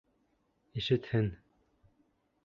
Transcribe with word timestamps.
Ишетһен. 0.81 1.27